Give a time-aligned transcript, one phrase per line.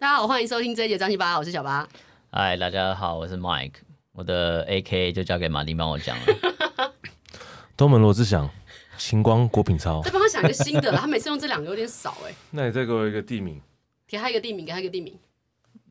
[0.00, 1.86] 大家好，欢迎收听这一节张七八，我是小八。
[2.32, 3.74] 嗨，大家好，我是 Mike，
[4.12, 6.92] 我的 AK 就交给马丁帮我讲了。
[7.76, 8.48] 东门罗志祥，
[8.96, 10.00] 晴光郭品超。
[10.00, 12.32] 再帮他想一个新的了， 他每次用这两个有点少哎。
[12.52, 13.60] 那你再给我一个地名，
[14.08, 15.14] 给他一个地名，给他一个地名。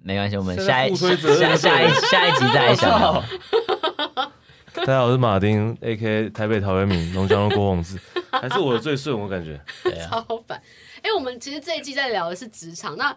[0.01, 1.15] 没关系，我们下一下
[1.55, 2.89] 下一下一集再来想。
[4.73, 7.99] 大家好，我是马丁，AK 台北陶渊明，龙江的郭宏志，
[8.31, 9.61] 还是我的最顺，我感觉。
[10.09, 10.59] 超烦。
[11.03, 13.15] 哎，我们其实这一季在聊的是职场，那。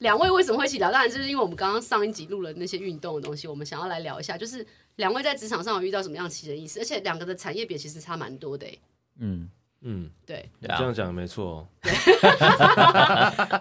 [0.00, 0.90] 两位为什么会一起聊？
[0.90, 8.66] 当然就是因为我们刚刚上一集录了那些运动的东西，我们想要来聊一下，就是两位在职场上有遇到什么样奇人异事，而且两个的产业别其实差蛮多的。
[9.18, 9.48] 嗯
[9.82, 11.66] 嗯，对，你这样讲没错。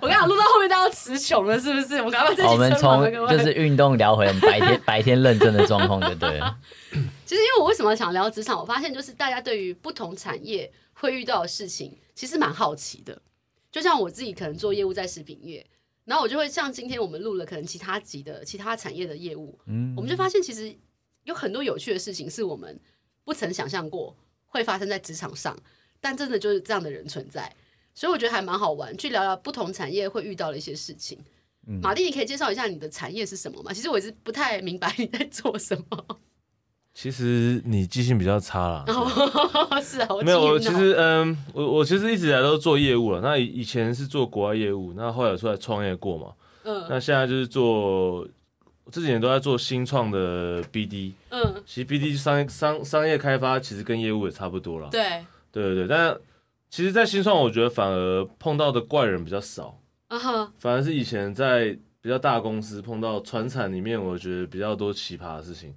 [0.01, 2.01] 我跟你讲，录到后面大家都词穷了，是不是？
[2.01, 6.39] 我刚刚我们从就是运动聊回我们白天白天认真的状况，对不对？
[7.25, 13.21] 其实因为我为什么想聊职场，我发现就是大家对于不同产业会遇到的事情，其实蛮好奇的。
[13.71, 15.65] 就像我自己可能做业务在食品业。
[16.09, 20.75] 然后我就会像今天我们录了可能其他级的其他产业的业务，嗯，我们就发现其实
[21.25, 22.79] 有很多有趣的事情是我们
[23.23, 24.15] 不曾想象过
[24.47, 25.55] 会发生在职场上，
[26.01, 27.55] 但真的就是这样的人存在，
[27.93, 31.15] 所以我觉得还蛮好玩，去聊聊不同产业会遇到的一些事情。
[31.67, 33.71] 嗯，马丁，你可以介绍一下你的产业是什么吗？
[33.71, 36.19] 其实我一直不太明白你在做什么。
[36.93, 38.85] 其实你记性比较差啦，
[39.81, 43.21] 是啊，我没有，我其实嗯，我我其实一直以来都做业务了。
[43.21, 48.27] 那以前是做国外业务，那后来出来创业过嘛，嗯，那现在就是做
[48.91, 56.17] 这几年都在做新创的 BD，嗯，其实 BD 商商商业开发其实跟业务也差不多了，对，对对对，但
[56.69, 59.79] 其实，在新创我觉得反而碰到的怪人比较少，
[60.09, 65.73] 啊哈，反而是以前在比较大公司碰到船产里面，我觉得比较多奇葩的事情。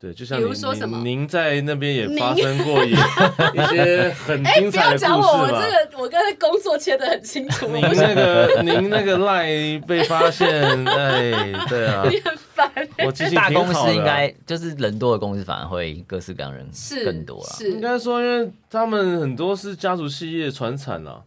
[0.00, 2.90] 对，就像您，您在那边也发生过一
[3.52, 4.96] 一些很精彩的故事吧？
[4.96, 7.68] 哎，不要讲我，我这个我跟工作切得很清楚。
[7.68, 10.48] 您那个，您那个赖被发现，
[10.88, 12.72] 哎，对啊，你很烦。
[13.04, 16.66] 我记性大公司应该就是人多的公司，反而会各式各样人
[17.04, 17.58] 更多啊。
[17.60, 21.20] 应该说，因为他们很多是家族企业传产啊，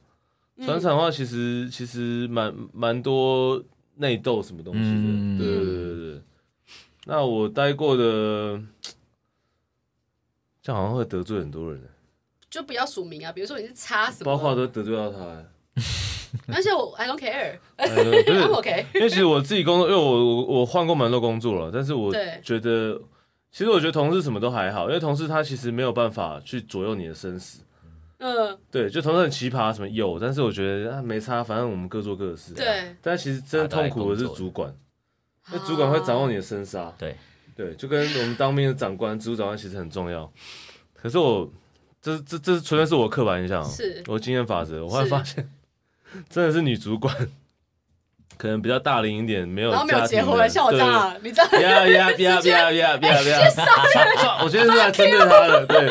[0.66, 3.62] 传产的话，其实其实蛮蛮多
[3.98, 5.46] 内斗什么东西的。
[5.46, 6.22] 对对对对。
[7.06, 8.62] 那我待过的，
[10.62, 11.82] 这样好像会得罪很多人，
[12.50, 13.32] 就不要署名啊。
[13.32, 15.44] 比如说你是叉什么，包括都得罪到他。
[16.48, 18.86] 而且我 I don't care，对对 OK。
[18.96, 22.12] 因为其实我自己工作，因为我我我换过蛮多工作了，但是我
[22.42, 23.00] 觉得，
[23.52, 27.62] 其实我觉得同事什么都还好，因为同事他其实没有办法去左右你的生死。
[28.18, 32.54] 嗯，对，就同事很奇葩什么有，但是我觉得啊没差，反正我们各做各的事。
[32.54, 34.74] 对，但其实真的痛苦的是主管。
[35.52, 37.16] 那主管会掌握你的生杀，对
[37.56, 40.32] 对，就跟我们当兵的长官、职务长官其实很重要。
[40.96, 41.52] 可是我，
[42.02, 44.84] 这这这纯粹是我刻板印象，是我经验法则。
[44.86, 45.48] 我后来发现，
[46.30, 47.16] 真的是女主管。
[48.44, 51.58] 可能比较大龄一点，没有然后没有结婚，像我这样，你知道？
[51.62, 53.00] 呀呀呀呀呀呀呀！
[54.44, 55.88] 我觉得是在针对他的， 对，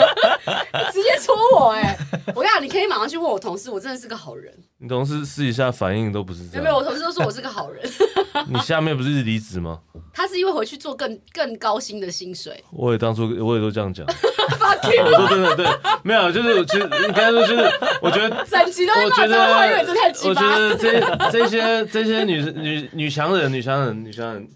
[0.92, 1.96] 直接戳我哎！
[2.36, 4.52] 我跟你讲，你可以马上去问我同事，我真的是个好人。
[4.76, 7.82] 你同事试一下反应都不是这样，没有，我同事都说我是个好人。
[8.52, 9.80] 你下面不是离职吗？
[10.12, 12.62] 他是因为回去做更更高薪的薪水。
[12.70, 14.06] 我也当初我也都这样讲。
[15.04, 15.66] 我说真的，对，
[16.03, 17.70] 没有，就是其实应该说就是，
[18.00, 20.30] 我觉得，整集都在骂脏话，因为这太奇葩。
[20.30, 24.48] 我觉得这这些这些女女女强人，女强人，女强人。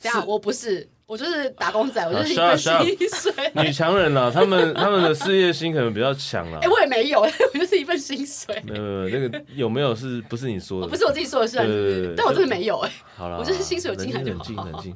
[0.00, 3.32] 这样，我不是，我就是打工仔，我就是一份薪水。
[3.60, 6.60] 女强人啊，他们 他们的事业心可能比较强啦。
[6.62, 8.62] 哎， 我也没有，我就是一份薪水。
[8.64, 10.86] 没有没有，那个有没有是不是你说的？
[10.86, 12.92] 不是我自己说的，是，对对对，但我真的没有哎。
[13.16, 14.38] 好了，我就是薪水有进来就好。
[14.38, 14.94] 冷静冷静。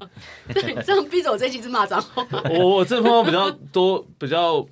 [0.54, 2.24] 对，这样逼着我这一集是骂脏话。
[2.48, 4.64] 我我这碰到比较多比较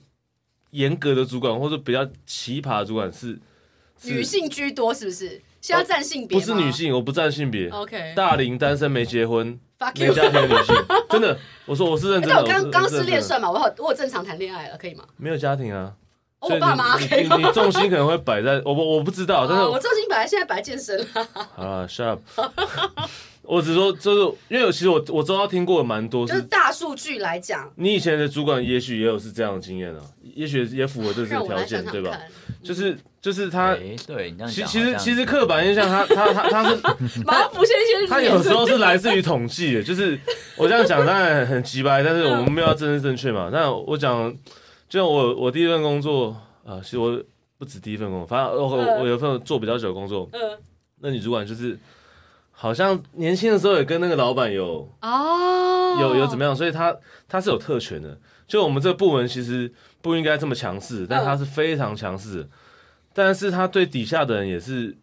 [0.71, 3.37] 严格的主管，或者比较奇葩的主管是
[4.05, 5.43] 女性居多，是不是？
[5.61, 6.39] 需要占性别？
[6.39, 7.69] 不是女性，我不占性别。
[7.69, 9.59] OK，大龄单身没结婚
[9.94, 10.75] 没家庭的女性，
[11.09, 12.41] 真的，我说我是认真的。
[12.41, 13.50] 我刚刚失恋算吗？
[13.50, 15.04] 我好，我正常谈恋爱了，可以吗？
[15.16, 15.93] 没有家庭啊，
[16.43, 17.29] 我爸妈可以。
[17.29, 21.06] 你重心可能会摆在我我我不知道，但是我重心本来现在摆在健身了。
[21.55, 22.21] 好了，shut up。
[23.43, 30.00] 我只说，就是因为其实我我周遭听过蛮多，就是大数据来讲，你以前的主管也许也有是这样的经验啊，
[30.35, 32.17] 也许也符合这些条件，对吧？
[32.62, 33.75] 就是就是他，
[34.06, 36.77] 对，其其实其实刻板印象，他他他他是
[37.27, 40.17] 马上浮现一些，他有时候是来自于统计的，就是
[40.56, 43.50] 我这样讲当然很直白，但是我们没有要政治正确嘛。
[43.53, 44.33] 那我讲，
[44.93, 46.37] 就像我我第一份工作
[46.67, 47.19] 啊，其实我
[47.56, 50.59] 不止第一份工作，反正我我有份做比较久的工作，嗯，
[50.99, 51.79] 那女主管就是。
[52.55, 56.94] 好像年轻的时候也跟那个老板有哦，有有怎么样，所以她
[57.27, 58.17] 她是有特权的。
[58.47, 62.47] 就我们这个部门其实不应该这么强势，但她是非常强势。
[63.15, 64.97] 但是她对底下的人也是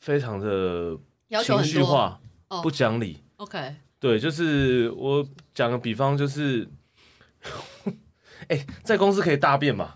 [0.00, 0.96] 非常的
[1.44, 1.62] 情。
[1.62, 2.18] 绪化、
[2.48, 3.18] 哦不讲理。
[3.36, 6.66] OK，对，就是我讲个比方，就是，
[8.48, 9.94] 哎、在公司可以大便吗？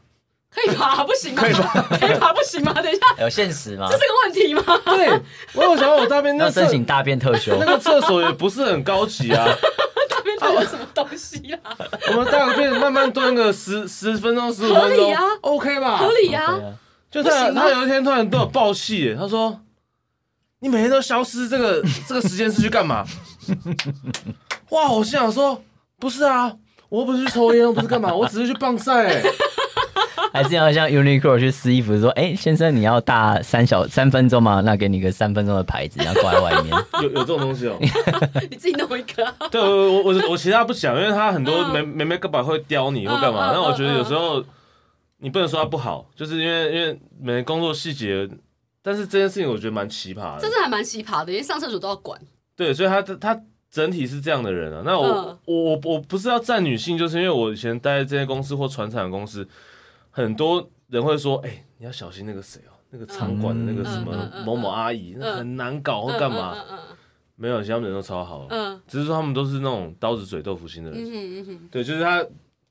[0.51, 1.05] 可以爬？
[1.05, 1.43] 不行吗？
[1.43, 1.83] 可以爬？
[1.83, 2.33] 可以爬？
[2.33, 2.73] 不行吗？
[2.73, 3.97] 等一下，有现实吗这？
[3.97, 4.63] 是个问题吗？
[4.85, 5.21] 对，
[5.55, 9.47] 我有想到我大便那要个厕申请大便特休那，个厕所也不是很高级啊。
[10.09, 11.61] 大便到底是什么东西啊？
[12.09, 15.99] 我们大个便慢慢蹲个十十分钟、十五分钟、合理啊 o k 吧？
[15.99, 16.59] 合理啊。
[17.11, 19.61] 就他不行吗他有一天突然对我爆气耶，他说
[20.61, 23.05] ：“你每天都消失这个这个时间是去干嘛？”
[24.71, 24.89] 哇！
[24.89, 25.61] 我心想说
[25.99, 26.53] ：“不是啊，
[26.91, 29.23] 我又不是去抽烟，我不是干嘛，我只是去棒赛。”
[30.33, 34.61] 哎，还是要像 Uniqlo 去试衣服，说：“哎、先生，你要大三小三分钟吗？
[34.65, 36.77] 那给你个三分钟的牌子，然后挂在外面。
[37.03, 37.77] 有有这种东西哦、
[38.51, 39.35] 你自己弄一个啊。
[39.51, 43.51] 对，我我我我其他不想，因为他很多没没没个把会刁你或干嘛。
[43.51, 44.45] 嗯嗯那我觉得有时候
[45.19, 48.29] 你不能说他不好，就是因为因为每个工作细节，
[48.83, 50.51] 但是这件事情我觉得蛮奇葩的真。
[50.51, 52.21] 的还蛮奇葩的，连上厕所都要管。
[52.55, 53.41] 对，所以他他
[53.71, 54.83] 整体是这样的人啊。
[54.85, 55.39] 那我、嗯。
[55.47, 59.47] 我我我不是要赞女性，就是因为我以前待在这些公司或传产的公司，
[60.11, 66.57] 很多人会说，哎、你要小心那个谁哦，那个场馆的那个什么某某阿姨，那很难搞或干嘛。
[66.71, 66.79] 嗯
[67.41, 68.47] 没有，其实他们人都超好，
[68.87, 71.69] 只是说他们都是那种刀子嘴豆腐心的人。
[71.71, 72.23] 对，就是他，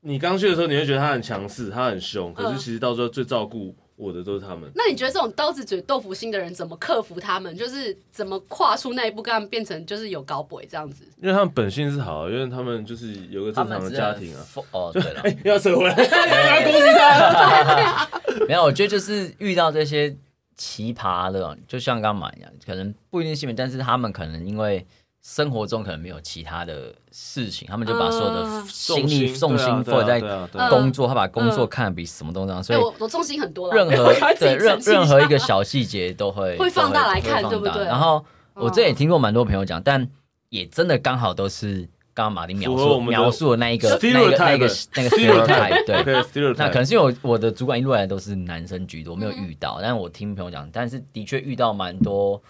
[0.02, 2.52] 你刚去的时候，你会觉得他很强势，他很凶，可嗯。
[2.52, 4.70] 是其实到时候最照顾我的都是他们。
[4.74, 7.54] 那你觉得这种刀子嘴豆腐心的人怎么克服他们？
[7.54, 11.04] 就是怎么跨出那一步，跟他们变成就是有高鬼这样子？
[11.20, 14.40] 因为他们本性是好，因为他们就是有个正常的家庭啊。
[14.72, 15.94] 哦，对了， 哎、要扯回来。
[18.48, 20.16] 没有，我觉得就是遇到这些
[20.56, 24.86] 奇葩的，就像刚刚一样，可能不一定性别，但是他们可能因为
[25.22, 30.20] 生活中可能没有其他的事情，他们就把所有的心力重心放在
[30.70, 37.84] 工作，他把工作看得比什么都重要，所哎、以我我重心很多了，任何对任何一个小细节都会 会放大来看对不对？
[37.84, 38.24] 然后
[38.54, 40.08] 我哦这也听过蛮多朋友讲，但
[40.48, 46.54] 也真的刚好都是刚刚马丁描述描述的那一个那个那个 那个 stereotype，对。
[46.56, 52.42] 那可能是因为我我的主管一路来都是男生居多，没有遇到，但是我听朋友讲，但是的确遇到蛮多，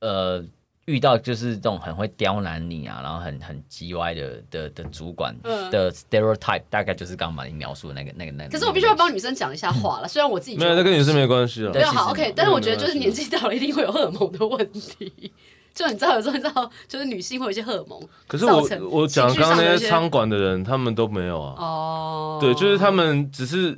[0.00, 0.44] 呃，
[0.86, 8.50] 遇到就是这种很会刁难你啊，然后很很叽歪的的的主管嗯的 stereotype，大概就是刚刚把你描述的那个那个那个。
[8.50, 11.70] 可是我必须要帮女生讲一下话了， 虽然我自己觉没有，得那跟女生没关系啊。
[11.74, 15.32] 没有好其实 OK，但是我觉得就是年纪到了一定会有荷尔蒙的问题。
[15.74, 21.54] 就你知道，有时候你知道，就是女性会有一些荷尔蒙可是我成我讲情绪刚刚那一些些仓管的人，他们都没有啊。
[21.58, 22.38] 哦。
[22.40, 23.76] 对，就是他们只是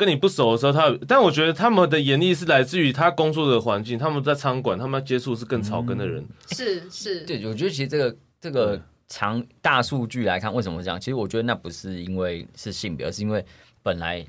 [0.00, 6.26] 跟你不熟的时候，他但我觉得他们的严厉是来自于他工作的环境，他们在餐馆，他们接触是更草根的人。
[6.52, 10.98] 是是，对，我觉得其实这个这个长大数据来看，为什么这样？
[10.98, 13.44] 其实我觉得那不是因为是性别，而是因为
[13.82, 14.22] 本来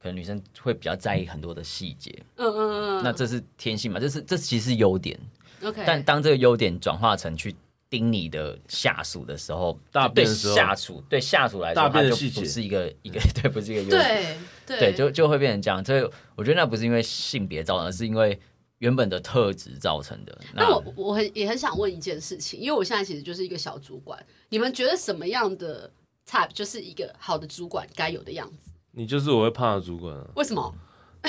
[0.00, 4.00] 可能女生会比较在意很多的细节，嗯嗯嗯，那这是天性嘛？
[4.00, 5.18] 这是这其实是优点。
[5.62, 7.54] OK，但当这个优点转化成去
[7.90, 14.36] 盯你的下属的时候，对大便的时候下属对下属来说，大便的它就不是一个一个 对，不是一个优点，对
[14.66, 15.84] 对对，就就会变成这样。
[15.84, 18.38] 所以我觉得那不是因为性别造成，而是因为
[18.78, 20.38] 原本的特质造成的。
[20.54, 24.18] 那我我很也很想问一件事情，因为我现在其实就是一个小主管，
[24.50, 25.90] 你们觉得什么样的
[26.28, 28.70] type 就是一个好的主管该有的样子？
[28.92, 30.74] 你就是我会怕的主管啊，为什么？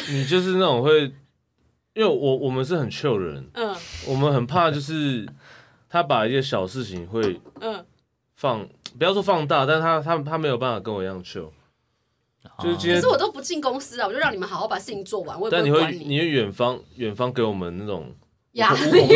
[0.09, 1.01] 你就是那种会，
[1.94, 3.75] 因为我我们是很 chill 的人，嗯
[4.07, 5.28] 我们很怕就是
[5.89, 7.83] 他把一些小事情会嗯，
[8.35, 8.67] 放，
[8.97, 11.49] 不要说放大，但是他他他没有办法跟我一样 chill，
[12.61, 16.19] 就是今天可是，我都不进公司啊，我就让你们好好把事情做完，我也但你会不会管你。
[16.19, 18.13] 会远方远方给我们那种
[18.53, 19.07] 压力，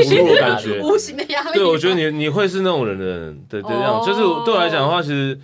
[0.60, 0.82] 觉。
[0.82, 1.54] 无形的压力。
[1.54, 5.40] 对，我觉得你你会是那种人的人的的样就是对我来讲的话，其实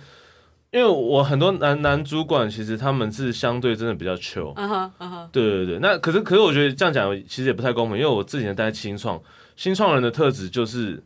[0.72, 4.52] 因为我很多男男主管，其实他们是相对真的比较 chill。
[4.56, 9.20] 嗯哼嗯哼，对对对，那可是可是我觉得这样讲其实也不太公平，因为我之前待新创，
[9.56, 11.02] 新创人的特质就是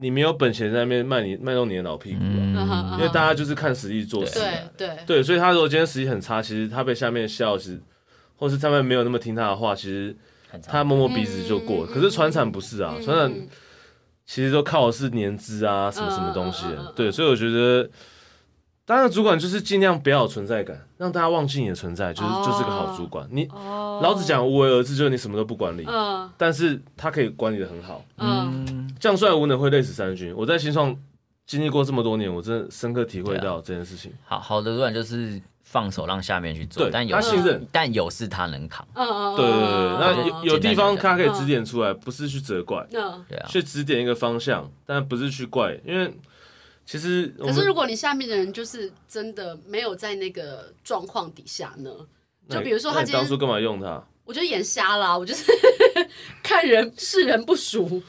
[0.00, 2.24] 你没有本钱在那边卖你卖弄你的老屁股
[2.58, 4.38] 啊、因为大家就是看实力做事。
[4.38, 7.80] 对对对，所以他如果今天实力很差，其实他被下面笑，其实
[8.36, 10.16] 或是他们没有那么听他的话，其实
[10.66, 13.32] 他摸摸鼻子就过可是船产不是啊，嗯传产
[14.24, 16.64] 其实都靠的是年资啊，什么什么东西
[16.96, 17.88] 对，所以我觉得，
[18.90, 22.42] 当然主管就是尽量不要有存在感，让大家忘记你的存在，就是、哦。
[22.44, 23.24] 就是个好主管。
[23.30, 24.00] 你、哦。
[24.02, 26.28] 老子讲无为而治，就是你什么都不管理，嗯。
[26.36, 28.04] 但是他可以管理的很好。
[28.16, 28.66] 嗯。
[28.68, 30.34] 嗯，将帅无能会累死三军。
[30.36, 30.92] 我在新创
[31.46, 34.12] 经历过这么多年，我真的深刻体会到这件事情。
[34.24, 37.64] 好好的主管就是放手让下面去做，但有他信任。
[37.70, 41.34] 但有事他能扛，嗯嗯，对对对对，那嗯有有地方他可以嗯。
[41.34, 43.24] 指点出来，不是去责怪，嗯。
[43.28, 46.12] 对啊，去指点一个方向，但不是去怪，因为
[46.90, 51.88] 其实可是如果你下面的人就是真的没有在那个状况底下呢？
[52.48, 54.04] 就比如说他今天你当初干嘛用他？
[54.24, 55.44] 我就眼瞎啦，我就是
[56.42, 58.02] 看人是人不熟。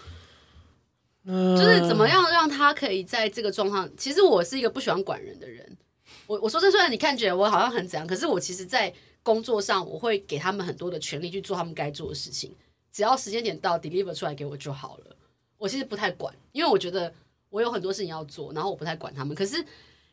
[1.24, 3.88] 就是怎么样让他可以在这个状况？
[3.96, 5.78] 其实我是一个不喜欢管人的人。
[6.26, 12.56] 我我说这虽然你看觉得我好像很怎样，可是我其实，在工作上我会给他们很多的权利去做他们该做的事情，
[12.92, 15.16] 只要时间点到，deliver 出来给我就好了。
[15.60, 17.14] 我其实不太管，因为我觉得
[17.52, 19.36] 我有很多事情要做，然后我不太管他们。
[19.36, 19.64] 可是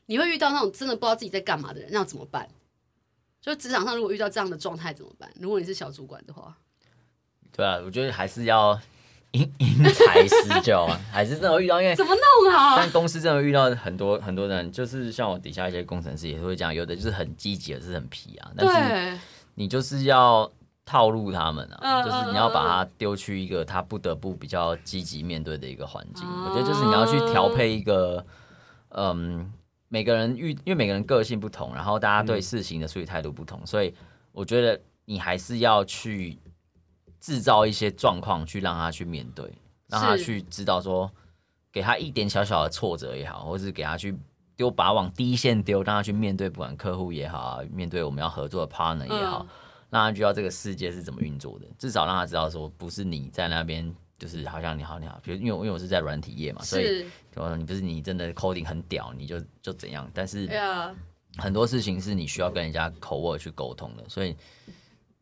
[0.05, 2.47] 你会遇到那种真的不知道自己在干嘛的人，那怎么办？
[3.41, 5.33] 就职场上如果遇到这样的状态怎么办？
[5.41, 6.55] 如果你是小主管的话，
[7.51, 8.79] 对啊，我觉得还是要。
[9.33, 12.77] 因因材施教啊，还是真的遇到，因为怎么弄啊？
[12.79, 18.51] 但公司真的遇到很多很多人，就是像我底下一些工程师也是会这样，有的就是很积极，有的是很皮啊。
[18.57, 19.21] 但是
[19.55, 20.51] 你就是要
[20.89, 26.27] 套路他们啊，就是你要把他丢去一个他不得不比较积极面对的一个环境。
[26.27, 28.25] 我觉得就是你要去调配一个，
[28.91, 29.53] 嗯，
[29.89, 33.95] 每个人遇，因为每个人个性不同，然后大家对事情的处理态度不同，所以
[34.33, 36.39] 我觉得你还是要去。
[37.21, 39.45] 制造一些状况去让他去面对，
[39.89, 41.11] 让他去知道说，
[41.73, 44.17] 给他一点小小的挫折也好，或是给他去
[44.55, 49.49] 丢，把他往第一线丢，让他去面对，不管客户也好啊，面对我们要合作的 partner 也好，嗯、
[49.91, 51.67] 让他知道这个世界是怎么运作的。
[51.79, 60.11] 至少让他知道说，不是你在那边，就是好像你好你好，比如因为因为我是在软体业嘛，所以说你不是你真的 coding 很屌，你就就怎样。
[60.13, 60.49] 但是
[61.37, 64.37] 很多事情是你需要跟人家口耳去沟通的，所以。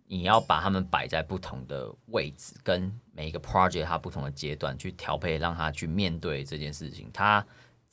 [0.08, 7.44] 你要把他们摆在不同的位置，跟每一个 project 它不同的阶段去调配，让他去面对这件事情，他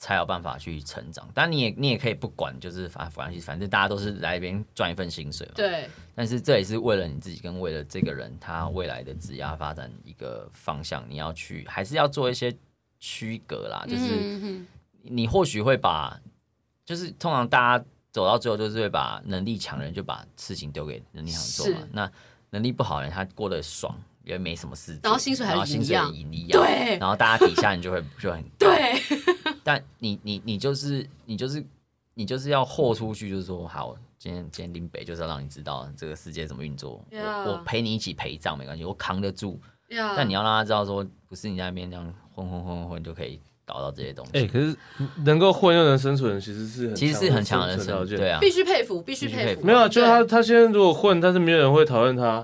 [0.03, 1.25] 才有办法去成长。
[1.33, 5.53] 但你也你也可以不管，就是反反正反正大家都是来这边赚一份薪水嘛。
[5.55, 5.89] 对。
[6.13, 12.53] 但是这也是为了你自己，跟为了这个人他未来的职业发展一个方向，你要去还是要做一些
[12.99, 13.85] 区隔啦。
[13.87, 14.61] 就是
[15.03, 16.19] 你或许会把，
[16.85, 17.85] 就是通常大家。
[18.13, 22.11] 走到最后就是会把能力强人就把事情丢给能力强做嘛，那
[22.51, 29.01] 能力不好的人他过得爽也没什么事，然后薪水还是一样，一样，对，然后大家底下你就会就很对，
[29.63, 31.63] 但你你你就是你就是
[32.13, 40.13] 你就是要豁出去，就是说好，今天今天林北就是要让你知道这个世界怎么运作.我我陪你一起陪葬没关系，我扛得住，yeah.
[40.15, 43.39] 但你要让他知道说不是你在那边这样混混混混就可以。
[43.65, 44.75] 搞到这些东西，哎、欸，可是
[45.23, 49.37] 能够混又能生存，其实是很其实是很强的条件，对啊，必须佩服，必须佩服。
[49.37, 52.43] 佩服没有啊，就是他他现在如果混，但是没有人会讨厌他，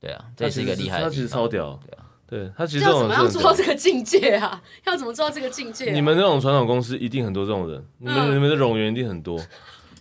[0.00, 4.60] 对啊，这是一个厉害的，他其实超屌，对啊，对他其实要怎么样做到这个境界啊？
[4.84, 5.92] 要怎么做到这个境界、啊？
[5.94, 9.40] 你们那种传统公司一定很多这种人，你们、嗯、你们的冗员一定很多，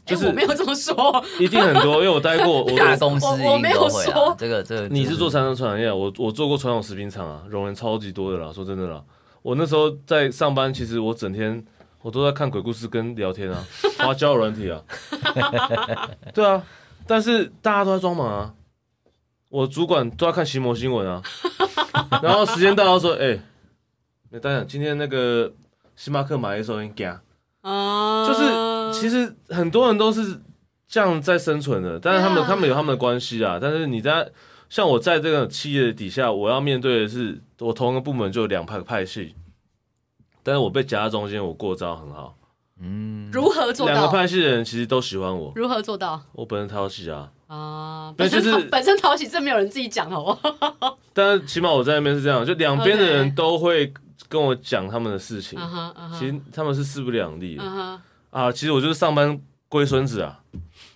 [0.06, 9.02] 就是、欸、我没有这么说，一定很多，因为我待过我大公司，我没有说这个这个，你是做传统产业，我我做过传统食品厂啊，冗员超级多的啦，说真的啦。
[9.42, 11.64] 我那时候在上班，其实我整天
[12.02, 13.64] 我都在看鬼故事跟聊天啊，
[14.00, 14.82] 花交友软体啊，
[16.36, 16.62] 对啊，
[17.08, 18.54] 但是大家都在装忙啊，
[19.50, 21.22] 我主管都在看奇摩新闻啊，
[22.24, 23.40] 然后时间到了说，哎、
[24.40, 25.52] 大家今天那个
[25.96, 27.22] 星巴克买一送一，加
[27.62, 30.40] 啊，就是其实很多人都是
[30.88, 32.48] 这样在生存的，但是他们、yeah.
[32.48, 34.32] 他们有他们的关系啊，但是你在。
[34.70, 39.34] 像我在这个企业底下，我要面对的是我同一个部门就有两派派系，
[40.44, 42.37] 但是我被夹在中间，我过招很好。
[42.82, 43.94] 嗯，如何做到？
[43.94, 45.52] 两个派系的人其实都喜欢我。
[45.56, 46.22] 如何做到？
[46.34, 47.32] 我本身讨喜啊。
[47.48, 50.32] 啊，本身、就是、本身讨喜，这没有人自己讲好不
[50.80, 50.98] 好？
[51.14, 53.94] 但是起码我在那边是这样，就两边的人都会
[54.28, 55.58] 跟我讲他们的事情。
[55.58, 55.64] Okay.
[55.64, 56.20] Uh -huh, uh -huh.
[56.20, 57.64] 其实他们是势不两立的。
[57.64, 58.00] Uh -huh.
[58.32, 60.40] 啊，其实我就是上班龟孙子啊。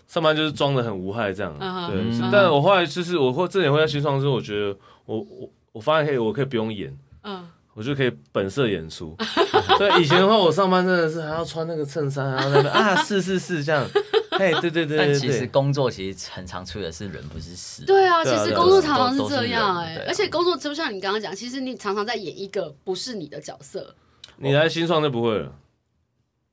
[0.07, 2.03] 上班就是装的很无害这样，uh -huh, 对。
[2.11, 2.29] Uh.
[2.29, 7.39] 但我后来就是我会这点会在新创之后，我觉得我我我发现可以，我可以不用演，uh -huh.
[7.73, 9.15] 我就可以本色演出。
[9.17, 9.77] Uh.
[9.79, 13.87] 对，以前的话，我上班真的是还要穿那个衬衫，然后那边啊， 是是是这样。
[14.31, 17.83] 嘿，对对对，对，但其实工作其实很常出的是人，不是事。
[17.85, 23.95] 对啊，其实工作常常是这样哎、欸，而且工作就像你刚刚讲，其实你常常在演一个不是你的角色。
[24.37, 25.53] 你来新创就不会了。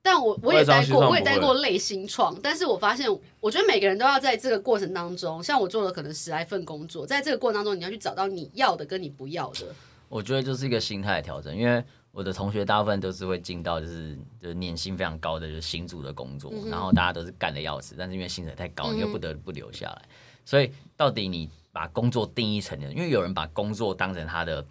[0.03, 3.09] 但我我也待过，我也待过类新创，但是我发现，
[3.41, 9.67] 我觉得每个人都要在这个过程当中，像我做了可能十来份工作，在这个过程当中，你要去找到你要的跟你不要的。
[10.09, 20.09] 我觉得就是一个心态调整，因为我的同学大部分都是会进到就是就是年薪非常高的就是新组的工作，嗯，然后大家都是干的要死，但是因为薪水太高，你又不得不留下来，嗯。
[20.45, 24.65] 所以到底你把工作定义成，因为有人把工作当成他的。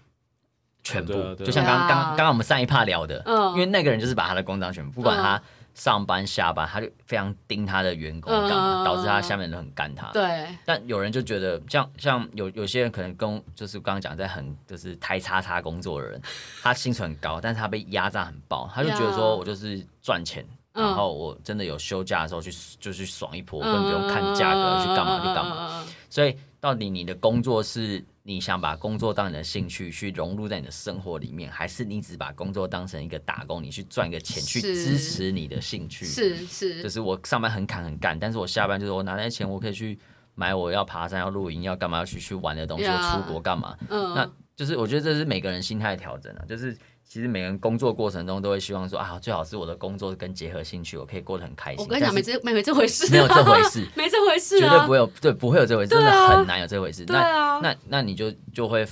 [0.84, 5.42] 全部、啊啊、就像刚刚刚刚我们上一趴聊的、嗯，因为那个人就是把他的工作全部，不管他
[5.78, 10.08] 上班下班，他就非常盯他的员工干嘛、嗯，导致他下面人很干他。
[10.12, 10.48] 对。
[10.66, 16.20] 但有人就觉得，像像有有些人可能跟就是刚刚讲在很就是台叉叉工作的人，
[16.64, 20.44] 他薪水很高，但是他被压榨很爆，他就觉得说我就是赚钱、
[20.74, 25.86] 嗯，然后我真的有休假的时候去就去爽一波，根本不用看价格去干嘛去干嘛。
[26.10, 36.06] 所以到底你的工作是你想把工作当你的兴趣去融入在你的生活里面，还是你只把工作当成一个打工，你去赚一个钱去支持你的兴趣？
[36.06, 39.98] 是是，就是我上班很砍很干，但是我下班就是我拿那些钱，我可以去
[40.36, 43.78] 买我要爬山、要露营、要干嘛、要去去玩的东西，要出国干嘛？
[43.90, 46.78] 嗯，那就是我觉得这是每个人心态调整啊，就是。
[47.08, 51.80] 其实每个人工作过程中都会希望说啊，最好是我的工作跟结合兴趣，我可以过得很开心。
[51.84, 57.06] 我跟你讲，没这没没这回事，没有这回事， 没这回事，绝对不会有，对，不会有这回事，真的很难有这回事。
[57.08, 58.86] 那那那你就就会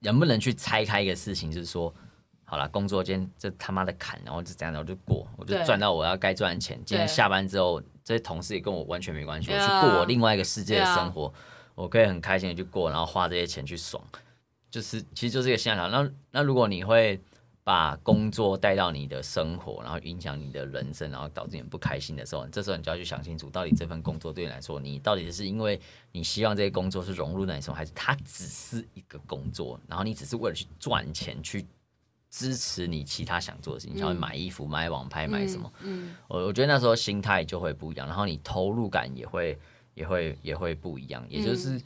[0.00, 1.94] 能不能去拆开一个事情，就是说，
[2.44, 6.80] 好了，工作今天这他妈的砍，然后就这样，我就过，我就赚到我要该赚的钱。
[6.84, 11.32] 今天下班之后，这些同事也跟我完全没关系，我去过我另外一个世界的生活，
[11.76, 14.02] 我可以很开心的去过，然后花这些钱去爽，
[14.70, 15.90] 就是其实就是一个现象。
[15.90, 17.20] 那那如果你会。
[17.64, 25.78] 把工作带到你的生活，然后影响你的人生，然后导致你不开心的时候，这时候你就要去想清楚，到底这份工作对你来说，你到底是因为
[26.10, 31.66] 你希望这些工作是融入在你生活，还是它只是一个工作，然后你只是为了去赚钱，去
[32.30, 35.70] 支持你其他想做的事情，像买衣服、买网拍、买什么。
[35.80, 39.58] 嗯，我我觉得那时候心态就会不一样，然后你投入感也会
[39.92, 41.22] 也会也会不一样。
[41.28, 41.78] 也就是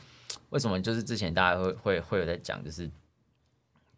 [0.50, 2.90] 为什么，就是之前大家会会会有在讲，就是。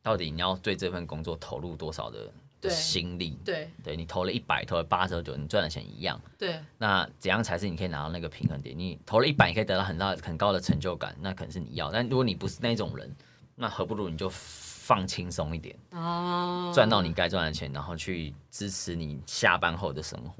[0.02, 2.30] 到底你要对这份工作投入多少的
[2.68, 3.38] 心力？
[3.42, 6.20] 对，对你投了一百，投了八十九，你赚的钱一样。
[6.36, 8.78] 对，那怎样才是你可以拿到那个平衡点？
[8.78, 11.90] 你投了一百，你可以得到很大很高的成就感，那可能是你要。
[11.90, 13.10] 但如果你不是那种人，
[13.54, 20.34] 那何不如你就放轻松一点，哦，赚到你该赚的钱，然后去支持你下班后的生活。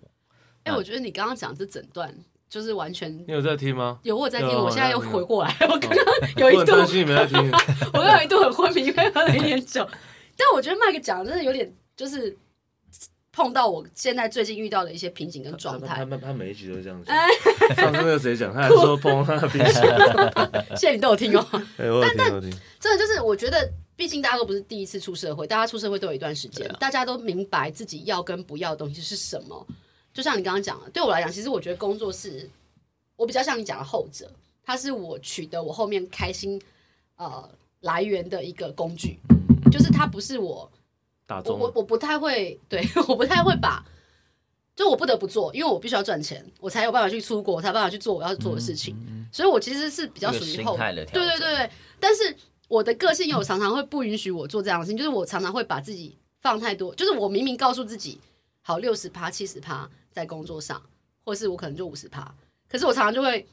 [0.65, 2.15] 哎、欸，我觉得你刚刚讲这整段。
[2.55, 3.99] 就是完全，你有在听吗？
[4.05, 4.49] 有，我在听。
[4.51, 5.99] 我现在又回过来，我刚刚
[6.37, 7.37] 有一度，我担心你没在听。
[7.93, 9.85] 我刚刚有一度很昏迷，因为喝了一点酒。
[10.37, 12.39] 但我觉得麦克讲的真的有点，就是
[13.33, 16.07] 碰到我现在最近遇到的一一些瓶颈跟状态。
[16.09, 17.17] 他他每一集都是这样讲。
[17.75, 19.73] 上次那个谁讲，他还说碰到他的瓶颈。
[20.77, 21.45] 谢谢你都有听哦。
[21.77, 22.53] 哎，我有听，我听。
[22.79, 29.67] 真的就是，我觉得，毕竟大家都不是第一次出社会，大家出社会都有一段时间，大家都明白自己要跟不要的东西是什么。
[30.15, 32.49] 就像你刚刚讲的，对我来讲，其实我觉得工作是
[33.17, 34.31] 我比较像你讲的后者，
[34.65, 36.59] 它是我取得我后面开心
[37.17, 37.47] 呃
[37.81, 39.19] 来源的一个工具，
[39.73, 40.71] 就是它不是我，
[41.51, 43.85] 我我我不太会，对， 我不太会把，
[44.77, 48.95] 就我不得不做，因为我必须要赚钱，我才有办法去出国，我才有办法去做我要做的事情，
[49.33, 50.77] 所以我其实是比较属于后，
[51.13, 52.37] 对对对对，但是
[52.69, 58.21] 我的个性又常常会不允许我做这样的事情，就是我常常会把自己放太多，就是我明明告诉自己
[58.63, 59.91] 好六十趴七十趴。
[60.15, 60.81] 在工作上，
[61.25, 62.33] 或是我可能就五十趴，
[62.69, 63.45] 可是我常常就会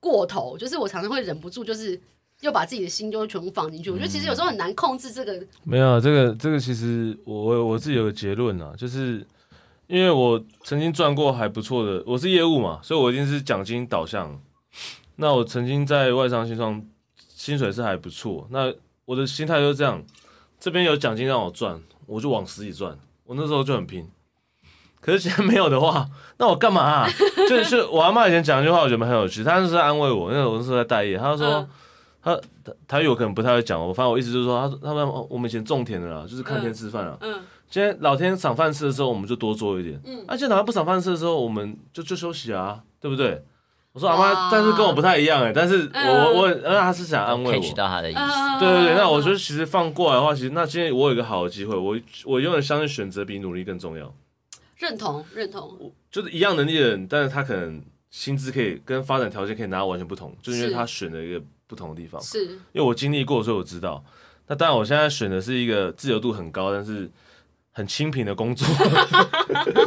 [0.00, 1.98] 过头，就是我常常会忍不住，就是
[2.40, 3.90] 又把自己的心就全部放进去。
[3.90, 5.40] 我觉得其实有时候很难控制这个。
[5.62, 9.24] 没有这个，这个其实我我自己有个结论啊，就是
[9.86, 14.38] 因为我曾经赚过还不错的，我是业务嘛，所以我一定是奖金导向。
[15.16, 16.84] 那我曾经在外商新创，
[17.28, 18.48] 薪水是还不错。
[18.50, 20.04] 那我的心态就是这样，
[20.58, 22.98] 这边有奖金让我赚，我就往死里赚。
[23.24, 24.08] 我那时候就很拼。
[25.04, 26.08] 可是现在没有的话，
[26.40, 27.06] 那我干嘛啊？
[27.46, 29.44] 就是我阿妈以前讲一句话，我觉得很有趣。
[29.44, 31.18] 她是在安慰我，因为我那时候在待业。
[31.18, 31.68] 她说，嗯、
[32.22, 33.78] 她她她有可能不太会讲。
[33.78, 37.18] 我反正我意思就是说，她他们我们以前种田的啦，就是看天吃饭啊。
[37.20, 37.38] 嗯。
[37.68, 40.00] 今天老天赏饭吃的时候，我们就多做一点。
[40.06, 40.24] 嗯。
[40.26, 43.44] 而且老天不赏饭吃的时候，我们就就休息啊，对不对？
[43.92, 45.52] 我说阿妈，但是跟我不太一样哎、欸。
[45.52, 47.60] 但是我我我，那她是想安慰我。
[47.60, 48.20] catch 到她的意思。
[48.58, 54.10] 对对对，那我觉得其实放过来的话，其实那今天我有一个好的机会，我我永远相信选择比努力更重要。
[54.76, 62.20] 认同认同，就是一样能力的人，但是他可能薪资可以跟发展条件可以拿到完全不同，就是因为他选了一个不同的地方。
[62.20, 64.04] 是，因为我经历过，所以我知道。
[64.46, 67.10] 那当然，我现在选的是一个自由度很高，但是
[67.72, 68.66] 很清贫的工作。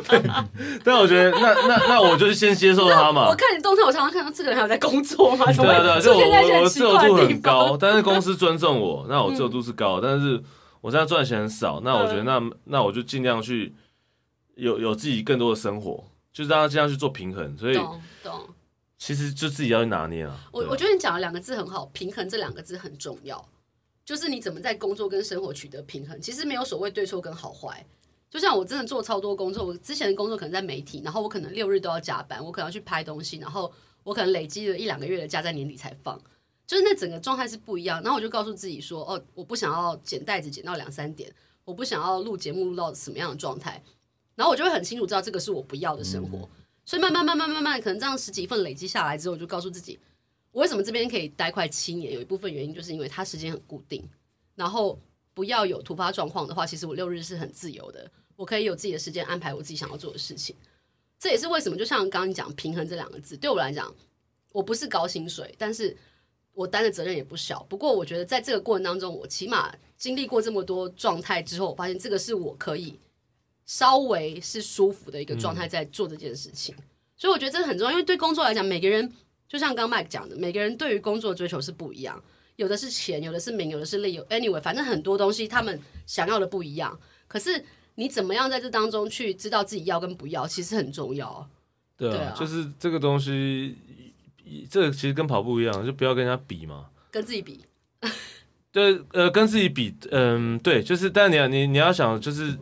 [0.07, 0.21] 对，
[0.83, 3.29] 但我觉得那那那我就先接受他嘛。
[3.29, 5.45] 我看你动态，我常常看到这个人还有在工作嘛。
[5.45, 10.41] 对啊对啊，就我我我自由度很高，但是公司尊重我，那我自由度是高，但是
[10.81, 13.73] 我现在赚钱很少，那我觉得那那我就尽量去。
[14.57, 18.49] 有有自己更多的生活，就是让他这样去做平衡，所以懂懂。
[18.97, 20.49] 其实就自己要去拿捏啊。
[20.51, 23.47] 我我觉得你讲的两个字很好，平衡这两个字很重要，
[24.03, 26.19] 就是你怎么在工作跟生活取得平衡。
[26.19, 27.85] 其实没有所谓对错跟好坏，
[28.29, 33.71] 就像我真的做超多工作，我之前的工作可能在媒体，然后我可能六日都要加班，我可能要去拍东西，然后
[34.03, 36.19] 我可能累积了一两个月的假在年底才放，
[36.65, 38.01] 就是那整个状态是不一样。
[38.01, 41.31] 然后我就告诉自己说，哦，我不想要剪袋子剪到两三点，
[41.63, 43.83] 我不想要录节目录到什么样的状态。
[44.37, 46.49] 然后我就会很清楚知道这个是我不要的生活，嗯、
[46.85, 49.99] 所以慢慢慢慢慢慢，可能这样十几份累积下来之后，我就告诉自己，
[50.51, 52.13] 我为什么这边可以待快七年？
[52.13, 54.07] 有一部分原因就是因为它时间很固定，
[54.53, 54.99] 然后
[55.33, 60.55] 不要有突发状况的话，其实我六日是很自由的，我可以有自己的时间安排我自己想要做的事情。
[61.19, 63.91] 这也是为什么，就像刚刚你讲平衡这两个字，对我来讲，
[64.51, 65.97] 我不是高薪水，但是
[66.53, 67.63] 我担的责任也不小。
[67.63, 72.99] 不过我觉得在这个过程当中，我起码经历过这么多状态之后，我发现这个是我可以
[73.67, 76.73] 稍微是舒服的一个状态，在做这件事情。
[76.79, 76.83] 嗯、
[77.15, 79.11] 所以我觉得这个很重要，因为对工作来讲，每个人
[79.47, 82.19] 就像刚刚 Mike 讲的，每个人对于工作的追求是不一样。
[82.55, 84.13] 有的是钱，有的是名，有的是利。
[84.13, 86.99] 有 anyway，反正很多东西他们想要的不一样。
[87.27, 91.47] 可是你怎么样在这当中去知道自己要跟不要，其实很重要。
[91.95, 93.75] 对啊，对啊，就是这个东西，
[94.71, 96.87] 这个其实跟跑步一样，就不要跟人家比嘛。
[97.11, 97.63] 跟自己比。
[98.71, 102.55] 对，呃，跟自己比，嗯，对，就是，但你要你你要想，就是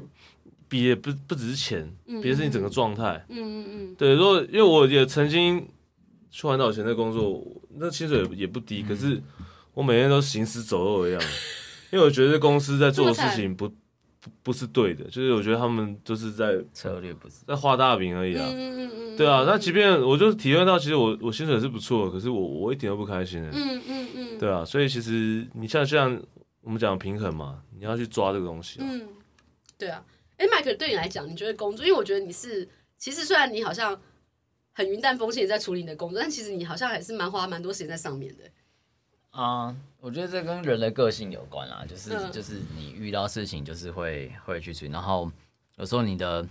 [0.68, 3.26] 比也不不只是钱，比的是你整个状态。
[3.30, 3.96] 嗯嗯嗯。
[3.96, 5.68] 对，如果因为我也曾经
[6.30, 7.44] 去环岛前的工作，
[7.78, 9.22] 那薪水也也不低，嗯、可是。
[9.76, 11.22] 我每天都行尸走肉一样，
[11.92, 13.68] 因为我觉得公司在做的事情不
[14.22, 18.48] 不不是对的，就是我觉得他们就是在策略不是在画大饼而已啊。
[19.18, 23.50] 对啊，那即便我就是体会到，其实我我薪水是不错的，可是我我一点都不开心的。
[23.52, 24.40] 嗯嗯嗯。
[24.40, 26.18] 对啊，所以其实你像像
[26.62, 28.80] 我们讲平衡嘛，你要去抓这个东西。
[28.80, 29.06] 嗯，
[29.78, 30.02] 对啊。
[30.38, 31.86] 哎，Mike，对你来讲，你觉得工作？
[31.86, 32.68] 因为我觉得你是，
[32.98, 34.00] 其实虽然你好像
[34.74, 38.44] 很云淡风轻在处理你的工作，但其实你好像还是蛮花蛮多时间在上面的。
[39.32, 45.30] 啊，uh, 我觉得这跟人的个性有关啦，就是、嗯、就是你遇到事情就是会会去处理，然后
[45.76, 46.48] 有时候你的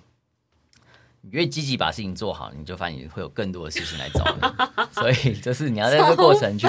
[1.23, 4.43] 你越积极把事情做好，你就发现你会有更多的事情来找你，
[4.93, 6.67] 所以就是你要在这个过程去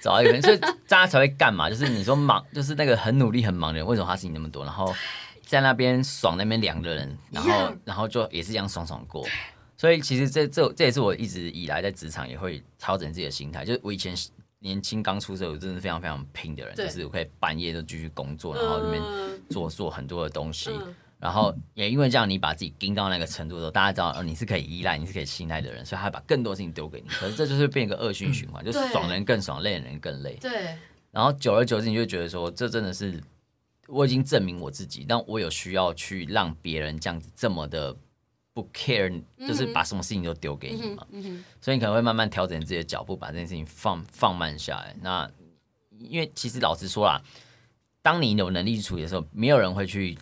[0.00, 1.70] 找一个人，所以大家才会干嘛？
[1.70, 4.64] 就是你说忙，就是那个很努力很忙的人，为什么他事情那么多？
[4.64, 4.92] 然后
[5.50, 9.26] 在那边爽那边凉的人，然后然后就也是这样爽爽过。
[9.76, 14.14] 所以其实这这这也是我一直以来在职场也会调整自己的心态，就是我以前。
[14.62, 19.02] 年轻刚出社会，真的是非常非常拼的人，就是我可以半夜都继续工作，然后里面
[19.48, 27.08] 做做很多的东西，嗯、然后也因为这样，你把自己盯到那个程度的时候，大家知道，哦，你是可以依赖，你是可以信赖的人，所以他把更多事情丢给你。
[27.08, 30.36] 可是这就是变一个恶性循环，嗯、就爽人更爽，累人更累。
[30.38, 30.76] 对。
[31.10, 33.18] 然后久而久之，你就觉得说，这真的是
[33.90, 37.96] 我已经证明我自己，但我有需要去让别人这样子这么的。
[38.52, 44.94] 不 care，就是把什么事情都丢给你嘛，嗯嗯、所以你可能会慢慢调整自己的脚步，把这件事情放放慢下来。
[45.00, 45.30] 那
[46.00, 47.22] 因为其实老实说啦，
[48.02, 50.18] 当你有能力处理的时候，没有人会去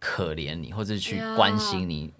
[0.00, 2.12] 可怜你，或者去关心你，呀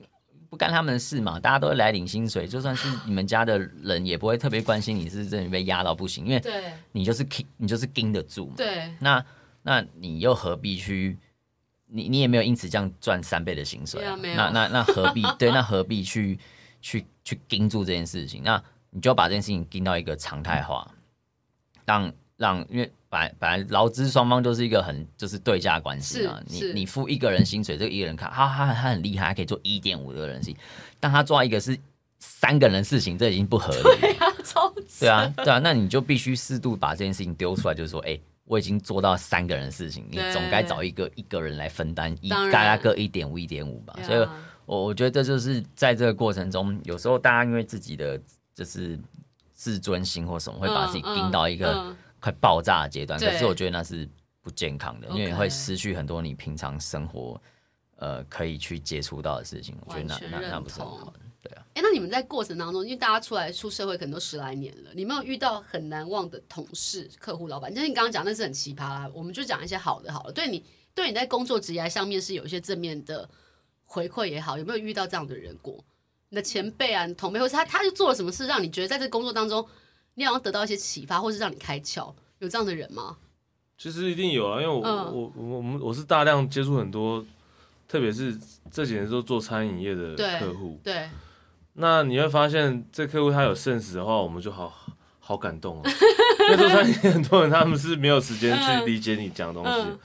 [0.51, 1.41] 不干他们的事嘛。
[1.41, 6.43] 大家都会来领薪水，就算是你们家的人，也不会特别关心你是真的被压到不行，因为
[6.93, 8.55] 你就是你就是盯得住嘛。
[8.59, 9.25] 对，那
[9.69, 11.17] 那你又何必去？
[11.91, 15.23] 你你也没有因此这样赚三倍的薪水，啊，那那那何必？
[15.39, 16.39] 对，那何必去
[16.83, 18.43] 去去盯住这件事情？
[18.45, 20.87] 那你就要把这件事情盯到一个常态化，
[21.87, 26.39] 让让，因为本来本来劳资双方就是一个很就是对价关系啊。
[26.47, 30.55] 你你付一个人薪水，这个一个人看，他他他很厉害，他可以做一点五个人事，
[31.01, 31.75] 但他做一个是
[32.19, 33.97] 三个人的事情，这已经不合理了。
[33.99, 38.21] 对啊，超对啊，对啊，那你就必须适度把这件事情丢出来，就是说，哎、欸。
[38.49, 43.95] 我已经做到三个人的事情，你总该找一个一个人来分担，一大家各一点五一点五吧。
[44.03, 44.29] 所以，
[44.65, 48.19] 我我觉得这就是在这个过程中，有时候大家因为自己的
[48.55, 48.99] 就是
[49.53, 53.21] 自尊心或什么，会把自己盯到一个快爆炸的阶段。
[53.21, 54.09] 可是我觉得那是
[54.41, 57.41] 不健康的，因为你会失去很多你平常生活
[57.97, 59.77] 呃可以去接触到的事情。
[59.85, 61.21] 我觉得那那那不是很好的。
[61.41, 67.73] 对啊，哎，那你们在过程当中，因为大家出来出社会可能都十来年了，你没有遇到很难忘的同事、客户、老板？
[67.73, 70.33] 就是你刚刚讲那是很奇葩啦，我们就讲一些好的好了。
[70.33, 73.29] 对你，对你在工作职业上面是有一些正面的
[73.85, 75.79] 回馈也好，有没有遇到这样的人过？
[76.31, 79.65] 你的前辈啊，你同辈，或是他，他就做了什么事，让你觉得在这个工作当中，
[80.15, 82.13] 你好像得到一些启发，或是让你开窍？
[82.41, 83.17] 有这样的人吗？
[83.79, 87.25] 其实一定有啊，因为我、嗯、我我我们我是大量接触很多，
[87.87, 88.37] 特别是
[88.73, 90.95] 这几年都做餐饮业的客户，对。
[90.95, 91.09] 对
[91.81, 94.73] 那你会发现，这客户他有 sense 的话，我们就好
[95.21, 95.91] 好感动啊。
[96.41, 99.99] 因为做餐饮很多人他们是没有时间去理解你讲的东西，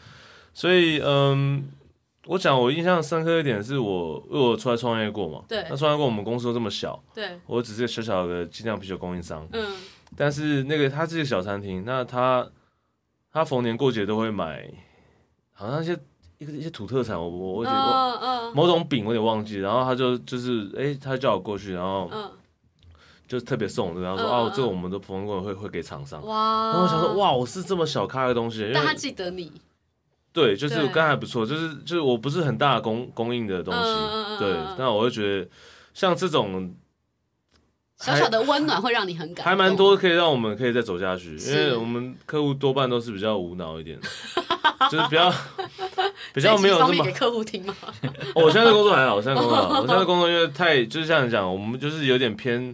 [0.53, 1.67] 所以嗯，
[2.27, 5.43] 我讲我印象深刻一点是我，因为我出来创业过嘛。
[5.47, 5.65] 对。
[5.67, 7.01] 那创业过，我们公司都这么小。
[7.13, 7.39] 对。
[7.47, 9.47] 我只是个小小的精酿啤酒供应商。
[9.53, 9.75] 嗯。
[10.15, 12.47] 但是那个他是个小餐厅，那他
[13.31, 14.69] 他逢年过节都会买，
[15.53, 15.97] 好像一些。
[16.43, 17.75] 一个一些土特产，我我我有点
[18.53, 19.59] 某种饼，我有点忘记。
[19.59, 22.11] 然后他就就是，哎、欸，他叫我过去，然后
[23.27, 26.19] 就特别送，然后说啊，这个我们的普通工人会会给厂商。
[26.21, 29.51] 然后我想说，哇，我是这么小咖的东西，但他记得你。
[30.33, 34.55] 对，就是刚才还不错，就是就是我不是很大的供供应的东西，对。
[34.77, 35.47] 但我会觉得
[35.93, 36.73] 像这种
[37.99, 43.99] 小小的温暖会让你很感，还蛮多可以让我们可以再走下去，因为我们客户多半都是比较无脑一点，
[44.89, 45.33] 就是比较。
[46.33, 47.75] 比较没有那么给客户听吗？
[48.33, 52.73] 我现在的工作还好，我现在工作好，我现在 工作因为太就是像你讲，我们就是有点偏，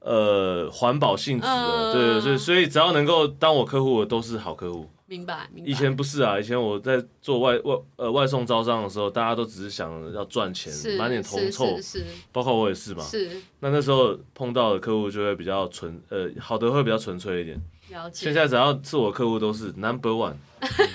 [0.00, 4.88] 呃环保性质的，对对，所以所以只要能够当我客户的都是好客户。
[5.06, 5.70] 明白，明白。
[5.70, 13.04] 以前不是啊，以前我在做外外呃外送招商的时候，大家都只是想要赚钱，满脸铜臭，是包括我也是嘛。
[13.04, 13.30] 是。
[13.60, 17.62] 那那时候碰到的客户就会比较纯，呃，好的会比较纯粹一点。
[17.94, 18.24] 了解。
[18.24, 20.34] 现在只要是我客户都是 number one。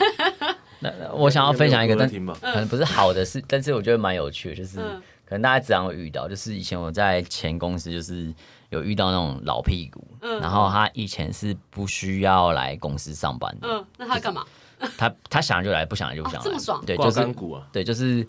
[0.82, 2.08] 那我想要分享一个，但
[2.54, 4.78] 可能不是好的事， 但是我觉得蛮有趣的，就是
[5.26, 8.34] 可能大家经常会遇到，就是以前我在前公司就是。
[8.72, 13.68] 有遇到那种老屁股，嗯、然后他以前是不需要来公司上班的。
[13.68, 14.46] 嗯，那他干嘛？
[14.96, 16.42] 他他想就来，不想就不想来。
[16.42, 16.86] 哦、这么爽？
[16.86, 17.34] 对，就是啊、
[17.72, 18.24] 对，就是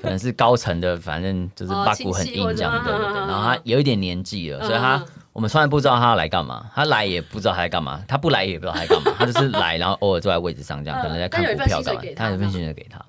[0.00, 2.84] 可能是高层的，反正就是八股很硬这样的。
[2.84, 3.18] 对对对。
[3.18, 5.04] 然后他有一点年纪了，嗯、所以他
[5.40, 12.02] 我们从来不知道他要来干嘛，他来也不知道他在干嘛，他不来也不知道他在干嘛， 他就是来，然后偶尔坐在位置上这样，可能在看股票干嘛。
[12.14, 13.02] 他有份薪水给他，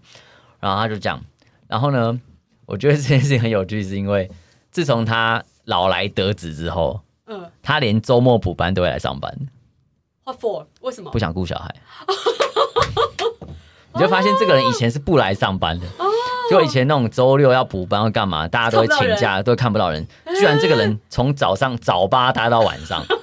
[0.61, 1.21] 然后他就这样。
[1.67, 2.17] 然后呢，
[2.65, 4.31] 我觉得这件事情很有趣，是因为
[4.71, 7.01] 自从他老来得子之后。
[7.27, 9.37] 嗯，他连周末补班都会来上班。
[10.23, 10.67] What for？
[10.79, 11.11] 为什么？
[11.11, 11.75] 不想顾小孩。
[13.93, 15.85] 你就发现这个人以前是不来上班的，
[16.49, 20.07] 就以前那种周六要补班要干嘛，大家都会请假，都看不到人。
[20.41, 23.03] 居然这个人从早上早八待到晚上。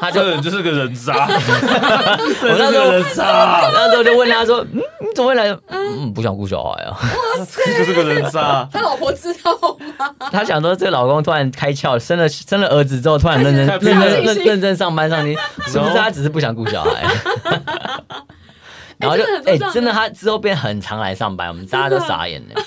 [0.00, 5.56] 他 这个人就是个人渣，我那时候人渣，那时候就问他说：“嗯，你怎么会来？
[5.68, 6.90] 嗯，不想顾小孩啊。”
[7.38, 8.68] 哇塞，就是个人渣。
[8.72, 9.52] 他老婆知道
[9.98, 10.10] 吗？
[10.32, 17.04] 他想说，这个老公突然开窍，生了生了儿子之后，突然认真认真认认真上班上去，是不是他只是不想顾小孩？
[18.98, 22.60] 然后就哎，真的，他之后变很常来上班，我们大家都傻眼了。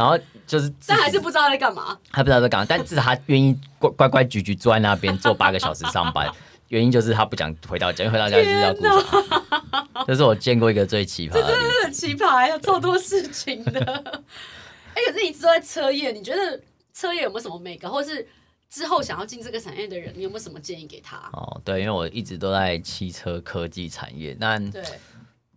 [0.00, 1.98] 然后就是，但还是不知道在干嘛。
[2.10, 6.26] 他不知道在干嘛，但至少他愿意乖乖乖矩矩坐在那边做八个小时上班。
[6.68, 10.04] 原因就是他不想回到家，因为回到家就是要顾小孩。
[10.06, 13.80] 这是我见过一个最奇葩的，这真的是很奇葩，要做多事情的。
[14.94, 16.58] 哎，可是你一直都在车业，你觉得
[16.94, 18.26] 车业有没有什么美感，或是
[18.70, 21.18] 之后想要进这个产业的人，你有没有什么建议给他？
[21.34, 24.82] 哦，对，因为我一直都在汽车科技产业，但对。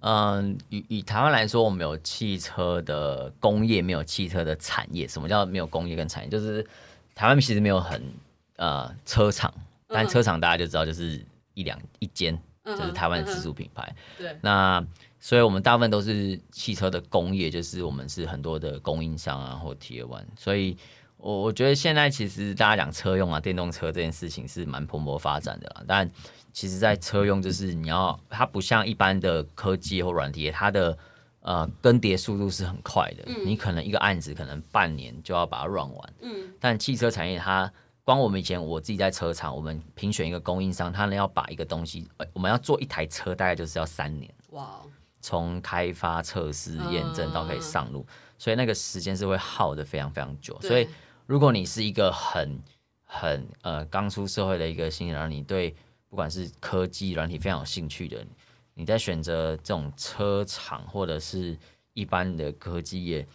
[0.06, 5.08] 嗯，以以台湾来说，我们有汽车的工业，没有汽车的产业。
[5.08, 6.30] 什么叫没有工业跟产业？
[6.30, 6.62] 就是
[7.16, 8.04] 台湾其实没有很
[8.58, 9.54] 呃车厂，
[9.88, 13.96] 但车厂大家就知道，就是一两一间，就是台湾的自主品牌。
[14.18, 14.86] 对，那
[15.22, 20.26] 所以我们大部分都是汽车的工业，就是我们是很多的供应商啊，或 Tier One。
[20.38, 20.76] 所以
[21.24, 26.10] 我我觉得现在其实大家讲车用啊，电动车这件事情是蛮蓬勃发展的啦，但。
[26.56, 30.96] 其实，在车用就是你要，它不像一般的科技或软体，它的
[31.40, 33.24] 呃更迭速度是很快的。
[33.26, 36.14] 嗯、你可能一个案子可能半年就要把它 run 完。
[36.22, 36.54] 嗯。
[36.60, 44.32] 但汽车产业，它光我们以前我自己在车厂，我们评选一个供应商，他呢要把一个东西，我们要做一台车，大概就是要三年。
[44.52, 44.80] 哇。
[45.22, 50.56] 从开发、测试、验证到可以上路，嗯、所以那个时间是会耗的非常非常久。
[50.62, 50.88] 所以，
[51.26, 52.62] 如果你是一个很
[53.06, 55.76] 很呃刚出社会的一个新人，然后你对
[56.10, 58.26] 不管是科技软体非常有兴趣的，
[58.74, 61.58] 你在选择这种车厂或者是
[61.94, 63.26] 一般的科技业，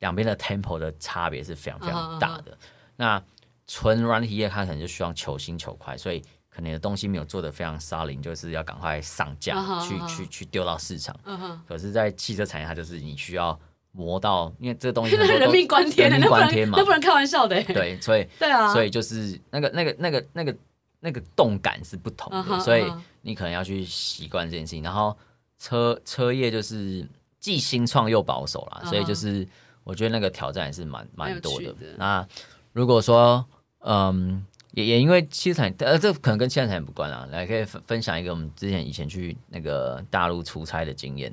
[0.00, 2.52] 两边的 tempo 的差别是非常非常大的。
[2.52, 2.58] Uh huh.
[2.96, 3.22] 那
[3.66, 9.88] 纯软体业它可能就需要求新求快，所以可能你的东西没有做的非常 solid，就是要赶快上架、uh huh.
[9.88, 11.14] 去去去丢到市场。
[11.24, 11.58] Uh huh.
[11.68, 13.58] 可是，在汽车产业，它就是你需要
[13.96, 17.62] 磨到，因为这个东西 人命关天，人命关天嘛，那不能开玩笑的。
[17.64, 20.56] 对，所以 对啊，所以就是那个那个那个那个。
[20.98, 22.64] 那个动感是不同的，uh huh, uh huh.
[22.64, 24.82] 所以你可能要去习惯这件事情。
[24.82, 25.16] 然后
[25.58, 27.06] 车车业就是
[27.38, 28.88] 既新创又保守啦，uh huh.
[28.88, 29.46] 所以就是
[29.84, 31.66] 我觉得那个挑战也是蛮蛮多的。
[31.74, 32.26] 的那
[32.72, 33.44] 如果说
[33.80, 41.32] 嗯，也也因为汽车产业，呃，这可能跟汽车产业不关啦，来可以分分享一个我们之前以前去那个大陆出差的经验。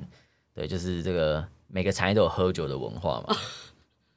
[0.54, 3.34] 对，就是这个每个产业都有喝酒的文化嘛。
[3.34, 3.38] Uh.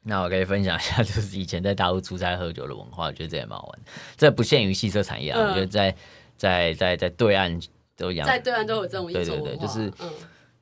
[0.10, 3.80] 那我可以分享一下， 就是以前在大陆出差喝酒的文化，我觉得这也蛮好玩。
[4.16, 5.94] 这不限于汽车产业啊，嗯、我觉得在
[6.38, 7.60] 在在在对岸
[7.98, 10.10] 都一样，在对岸都有这种对对对，就是、嗯、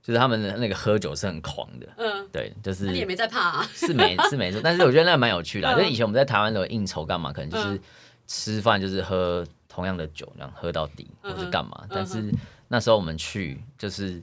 [0.02, 5.76] 就是他们的那个喝酒是很狂的，嗯，对，就是你也没在怕啊，是没是没错，但是我觉得那蛮有趣的、啊。
[5.76, 7.80] 就、嗯、以前我们在台湾的应酬干嘛，可能就是
[8.26, 11.82] 吃饭就是喝同样的酒，然后喝到底，或是干嘛。
[11.84, 12.34] 嗯、但是
[12.68, 14.20] 那时候我们去，就是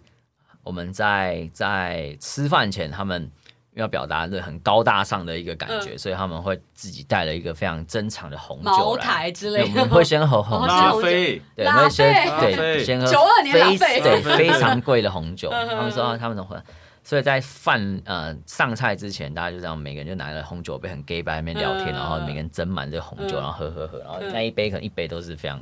[0.62, 3.30] 我们在在吃饭前他们。
[3.74, 9.80] 要表达这很高大上的一个感觉，所以他们会自己带了一个非常珍藏的红酒来，茅台之类的。
[9.80, 15.48] 我们会先喝红拉菲， 对，会先对先喝九二年拉菲，对，非常贵的红酒。
[15.50, 16.62] 他们说他们怎么喝，
[17.02, 25.58] 所以在饭呃上菜之前，大家就这样每个人就拿了红酒杯，很 gay 白那边聊天，然后每个人斟满这个红酒，然后喝喝喝，然后那一杯可能一杯都是非常。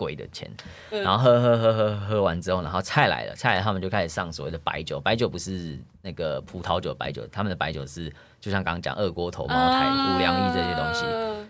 [0.00, 0.50] 贵的钱，
[0.88, 4.98] 然后喝喝喝喝喝完之后，然后菜来了，菜来他们就开始上所谓的白酒。
[4.98, 8.10] 白酒不是那个葡萄酒白酒，他们的白酒是
[8.40, 11.04] 就像刚刚讲二锅头、茅台、五粮液这些东西。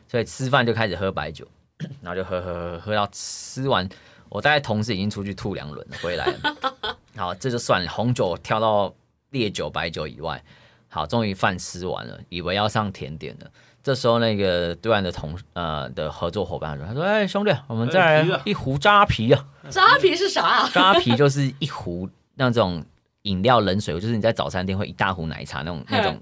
[0.08, 1.46] 所以吃饭就开始喝白酒，
[2.02, 3.88] 然后就喝喝喝喝到吃完，
[4.28, 6.96] 我大概同事已经出去吐两轮了，回来了。
[7.16, 8.92] 好，这就算了，红酒跳到
[9.30, 10.42] 烈酒、白酒以外。
[10.88, 13.48] 好，终于饭吃完了，以为要上甜点了。
[13.82, 19.44] 这时候，那个对岸的同呃的合作伙伴说：“他说，哎，兄弟，我们再来一壶扎啤啊！
[19.70, 20.70] 扎啤是啥啊？
[20.72, 22.84] 扎啤就是一壶那种
[23.22, 26.20] 饮料冷水，就是你在早餐店会一大壶奶茶那种那种。”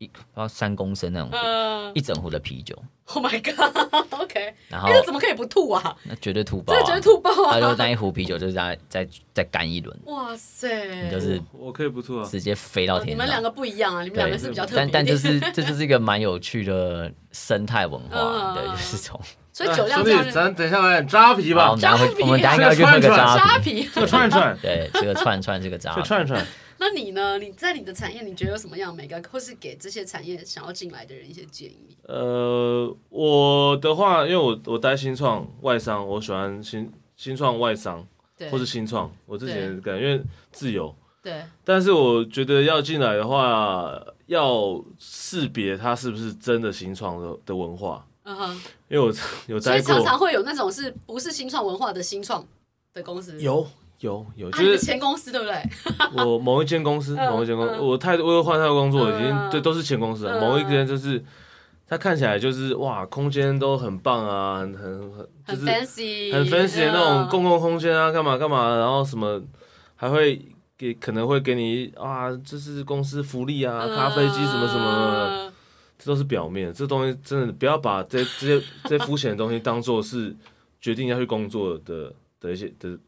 [0.00, 2.74] 一不知道三公升那种，呃、一整壶的啤酒。
[3.12, 5.94] Oh my god！OK， 然后那怎么可以不吐啊？
[6.04, 7.52] 那绝对吐爆，啊，这绝对吐爆啊！
[7.52, 9.94] 他就那一壶啤酒，就是再再再干一轮。
[10.06, 11.04] 哇塞！
[11.04, 13.14] 你就是我可以不吐啊，直接飞到天上。
[13.14, 14.76] 你们两个不一样啊，你们两个是比较特别。
[14.78, 19.20] 但但就是 这就是一个蛮有趣的生态文化，呃、对，就是从。
[19.52, 21.70] 所以酒量，兄弟，咱等一下来点扎啤吧。
[21.70, 23.86] 我们等下会，我们等下应该去喝个扎啤。
[23.92, 25.92] 这个串串，对，这个串串，这个扎。
[26.00, 26.42] 串串。
[26.80, 27.38] 那你呢？
[27.38, 31.94] 你在你的产业，你觉得有什么样每个，或是给这些产业想要进来的人一些建议？
[32.08, 38.02] 呃，我的话，因为我我待新创外商，我喜欢新新创外商，
[38.50, 39.14] 或是新创。
[39.26, 40.18] 我之前感觉
[40.50, 41.44] 自由，对。
[41.62, 48.06] 但是我觉得要进来的话，要识别它是不是真的新创的的文化。
[48.22, 48.54] 嗯哼。
[48.88, 49.12] 因为我
[49.48, 52.42] 有待过，所以常常会有那种是不是新创文化的新创
[52.94, 53.66] 的公司有。
[54.00, 55.62] 有有，就是前公司对不对？
[56.24, 60.40] 我某一间公司，某一间公司，我太我又换太多工作，已经对都是前公司了。
[60.40, 61.22] 某一间就是，
[61.86, 69.38] 它看起来就是哇，空间都很棒啊，很很很，就是很 fancy 的那种公共空间啊，干嘛干嘛，然后什么
[69.96, 70.40] 还会
[70.78, 75.52] 给可能会给你啊，这是公司福利啊，咖啡机什么什么，
[75.98, 80.34] 这都是表面，这东西真的不要把这这些这些肤浅的东西当做是
[80.80, 82.10] 决定要去工作的
[82.40, 82.98] 的一些的。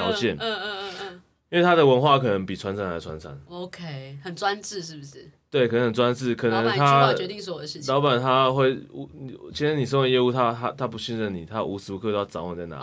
[0.00, 3.38] 条件，嗯嗯嗯嗯，因为他的文化可能比传产还传产。
[3.48, 5.30] OK，很专制是不是？
[5.50, 7.92] 对，可能很专制，可能他决定所有的事情。
[7.92, 9.08] 老板他会无，
[9.52, 12.82] 今天你送的业务，他他他不信任你，他无时无刻都要找我在哪里。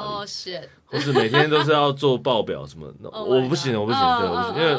[0.85, 4.61] 或是每天都是要做报表什么 的，我不行，我不行，对，我不行。
[4.61, 4.77] 因为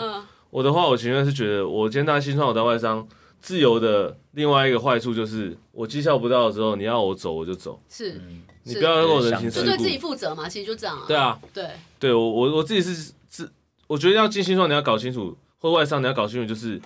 [0.51, 3.07] 我的话，我情愿是觉得，我今天当新创，我当外商，
[3.41, 7.81] 自由的另外一个坏处就是，我绩效不到的时候，你要我走我就走。
[7.89, 8.21] 是。
[8.65, 11.05] 你不要跟我人情世故，就对自己负责嘛，其实就这样啊。
[11.09, 13.51] 对啊，对，对我我我自己是自，
[13.87, 16.79] 我觉得要进新创，你要搞清楚，或外商你要搞清楚，就是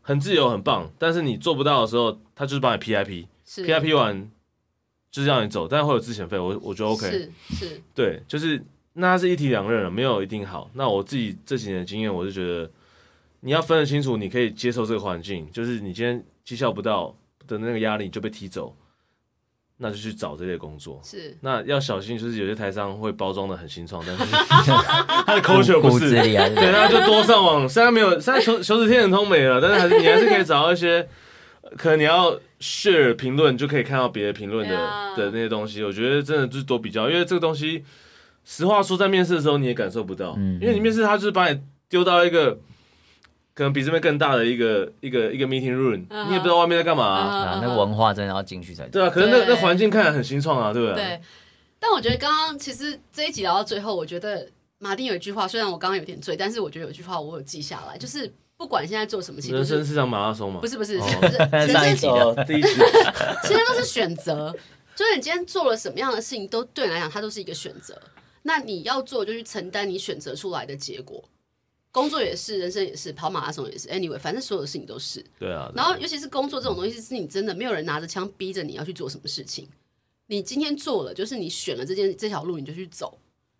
[0.00, 4.30] 很自由很棒，但是你做不到的时候，他就是帮你 PIP，PIP 完
[5.10, 10.70] 就是让你走，但会有自遣费，我我觉得 OK，是是，对，就是那是一体两刃，没有一定好。
[10.74, 12.70] 那我自己这几年的经验，我就觉得
[13.44, 17.14] 你要分得清楚，你可以接受这个环境，就是你今天绩效不到
[17.46, 18.74] 的那个压力你就被踢走。
[19.76, 24.24] 那就去找这类工作，是那要小心，就是有些台商会包装的很新创，但是
[25.26, 26.10] 他的 culture 不是，
[26.54, 31.08] 对，那就多上网，虽然没有，现在求求职天眼通没了，但是还是你还是可以找到一些，
[31.76, 34.76] 可能你要 share 评论就可以看到别的评论的
[35.16, 35.82] 的那些东西。
[35.82, 37.84] 我觉得真的就是多比较，因为这个东西，
[38.44, 42.60] 实话说，在面试的时候你也感受不到，因为你面试他就是把你丢到一个。
[43.54, 46.26] 可能比这边更大的一个一个一个 meeting room，、uh huh.
[46.26, 47.58] 你也不知道外面在干嘛、啊 uh huh.
[47.58, 49.00] 啊，那文化真的要进去才对。
[49.00, 50.96] 对啊，可是那那环境看起来很新创啊，对不对？
[51.04, 51.20] 对。
[51.78, 60.60] 但我觉得刚刚其实这一集聊到最后，我觉得马丁有一句话，虽然我刚刚有点醉，但是我觉得有一句话我有记下来，就是不管现在做什么，人生是场马拉松嘛？
[60.60, 61.26] 不是不是，是不
[61.58, 62.68] 是上一集的第一集，
[63.44, 64.54] 其实都是选择。
[64.96, 68.00] 就是你今天做了什么样的事情，都对你来讲，它都是一个选择。
[68.42, 71.22] 那你要做，就去承担你选择出来的结果。
[71.94, 73.86] 工作也是，人生也是，跑马拉松也是。
[73.86, 75.24] Anyway，反正所有的事情都是。
[75.38, 75.70] 对啊。
[75.76, 79.68] 然后，尤其是工作这种东西，是你真的没有人拿着枪逼着你要去做什么事情。
[80.26, 83.16] 你今天做了，就是你选了这件这条路，你就去走。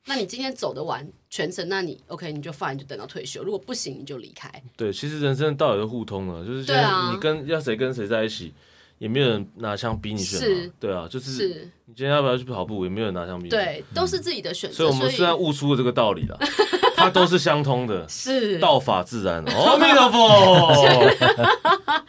[0.06, 3.44] 那你今天走得完全程，那你 OK，你就 fine，就等到退休。
[3.44, 4.50] 如果不行，你就离开。
[4.76, 8.52] 对，其实人生的道理都互通了，就是现在你跟要谁跟谁在一起，
[8.98, 10.40] 也没有人拿枪逼你选。
[10.40, 10.72] 是。
[10.80, 11.32] 对啊，就是。
[11.32, 11.70] 是。
[11.84, 13.50] 你今天要不要去跑步，也没有人拿枪逼你。
[13.50, 14.76] 对，都是自己的选择。
[14.76, 16.36] 所以我们虽然悟出了这个道理了。
[17.04, 19.44] 它都是相通的， 是道法自然。
[19.44, 22.04] 阿弥陀佛。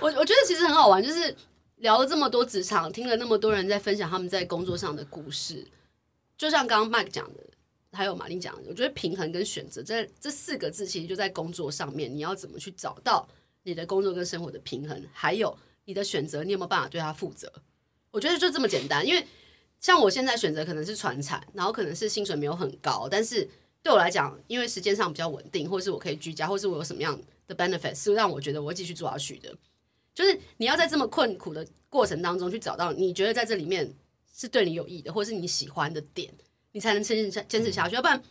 [0.00, 1.36] 我我觉得其实很好玩，就是
[1.76, 5.66] 聊了这么多职场，听了那么多人在分享他们在工作上的故事。
[6.38, 7.40] 就像刚刚 Mike 讲的，
[7.92, 13.28] 还有马丁讲的，我觉得平衡跟选择，这这四个字其实就在工作上面，你要怎么去找到
[13.64, 17.52] 你的工作跟生活的平衡，还有你的选择，你有没有办法对他负责？
[18.10, 19.06] 我觉得就这么简单。
[19.06, 19.26] 因为
[19.80, 23.46] 像我现在选择可能是传产，然后可能是薪水没有很高，但是。
[23.82, 29.54] 对我来讲，因为时间上比较稳定，或者是我可以居家，或是我有什么样的 benefits，是让我觉得我会继续做下去的。
[30.14, 33.90] 就是你要在这么困苦的过程当中去找到你觉得在这里面
[34.34, 36.30] 是对你有益的，或是你喜欢的点，
[36.72, 37.94] 你才能坚持下坚持下去。
[37.94, 38.22] 要不然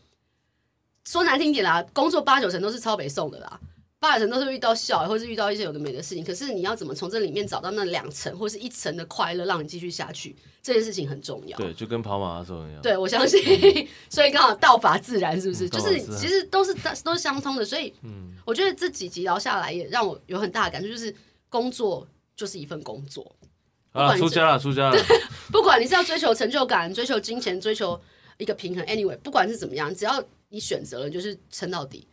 [1.05, 3.59] 说难听点啦，工作八九成都是超北送的啦。
[3.99, 6.23] 八成都是遇到笑，或是遇到一些有的没的事情。
[6.23, 10.35] 可是你要怎么从这里面找到那两层或是一层的快乐，让你继续下去？
[10.61, 11.57] 这件事情很重要。
[11.57, 12.81] 对，就跟跑马拉松一样。
[12.81, 15.65] 对，我相信，嗯、 所以刚好道法自然，是不是？
[15.65, 16.73] 嗯、就是其实都是
[17.03, 17.65] 都是相通的。
[17.65, 21.13] 所以，嗯，我觉得这几集聊下来，也让我有很大的感触，就是
[21.49, 23.35] 工作就是一份工作。
[23.91, 24.97] 啊，出家了，出家了。
[25.51, 27.99] 不管你是要追求成就感、追求金钱、追求
[28.37, 32.07] 一个平衡，anyway，不管是怎么样，只要你选择了，就是撑到底。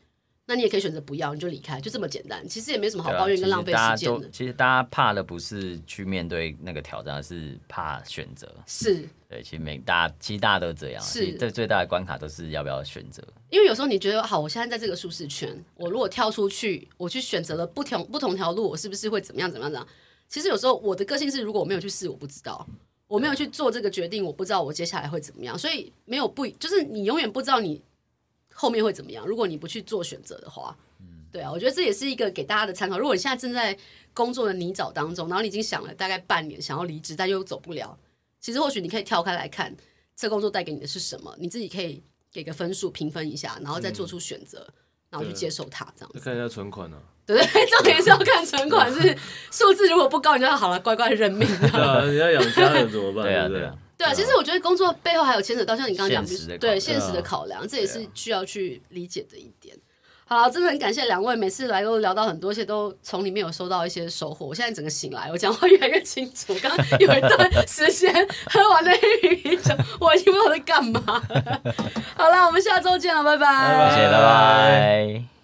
[0.48, 2.46] 那你也可以选择不要，你就离开，就这么简单。
[2.48, 4.30] 其实也没什么好抱怨跟浪费时间的。
[4.30, 8.48] 其实大家怕的不是去面对那个挑战，而是怕选择。
[8.64, 11.02] 是，对，其实每大家其实大家都这样。
[11.02, 13.22] 是，这最大的关卡都是要不要选择。
[13.50, 19.94] 因为有时候你觉得好，我现在在这个舒适圈，我如果跳出去，我去选择了不同不同条路，我是不是会怎么样怎么样怎么样？
[20.28, 22.64] 其实有时候我的个性是，如果我没有去试，我不知道，
[23.08, 25.58] 我没有去做这个决定，我不知道我接下来会怎么样。
[25.58, 27.82] 所以没有不，就是你永远不知道你
[28.56, 29.24] 后面会怎么样。
[29.26, 30.76] 如果你不去做选择的话。
[31.32, 32.98] 对啊，我觉得这也是一个给大家的参考。
[32.98, 33.76] 如果你现在正在
[34.14, 37.98] 工作的泥沼当中，然后你已经想了大概半年想要离职，但又走不了，
[38.40, 39.76] 其实或许你可以跳开来看，
[40.16, 42.02] 这工作带给你的是什么，你自己可以
[42.32, 44.74] 给个分数评分一下，然后再做出选择，嗯、
[45.10, 46.20] 然后去接受它，这样子。
[46.20, 47.04] 看一下存款呢、啊？
[47.26, 49.14] 对对，重点是要看存款是
[49.52, 51.46] 数字，如果不高，你就要好了，乖乖认命。
[51.60, 53.24] 对啊，你要养家人怎么办？
[53.24, 53.76] 对啊，对啊。
[53.98, 59.74] 对啊，其实我觉得工作背后还有牵扯到像你刚刚讲的，对现实的考量，这也是需要去理解的一点。
[60.28, 64.44] 好，真的很感谢两位，每次来都聊到很多，而且都从里面有收到一些收获。
[64.44, 66.52] 我现在整个醒来，我讲话越来越清楚。
[66.60, 68.12] 刚刚有一段时间
[68.50, 71.00] 喝完那黑啤酒，我已经不知道在干嘛。
[72.16, 75.35] 好了，我们下周见了，拜拜，谢谢，拜拜。